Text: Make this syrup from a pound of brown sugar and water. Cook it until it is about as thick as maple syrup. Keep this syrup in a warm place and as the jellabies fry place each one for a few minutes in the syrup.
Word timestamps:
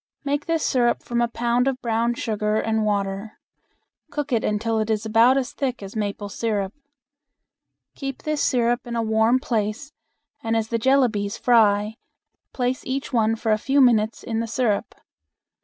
Make 0.23 0.47
this 0.47 0.65
syrup 0.65 1.03
from 1.03 1.21
a 1.21 1.27
pound 1.27 1.67
of 1.67 1.79
brown 1.79 2.15
sugar 2.15 2.55
and 2.55 2.83
water. 2.85 3.37
Cook 4.09 4.31
it 4.33 4.43
until 4.43 4.79
it 4.79 4.89
is 4.89 5.05
about 5.05 5.37
as 5.37 5.53
thick 5.53 5.83
as 5.83 5.95
maple 5.95 6.27
syrup. 6.27 6.73
Keep 7.93 8.23
this 8.23 8.41
syrup 8.41 8.87
in 8.87 8.95
a 8.95 9.03
warm 9.03 9.37
place 9.37 9.93
and 10.41 10.57
as 10.57 10.69
the 10.69 10.79
jellabies 10.79 11.37
fry 11.37 11.97
place 12.51 12.83
each 12.83 13.13
one 13.13 13.35
for 13.35 13.51
a 13.51 13.59
few 13.59 13.79
minutes 13.79 14.23
in 14.23 14.39
the 14.39 14.47
syrup. 14.47 14.95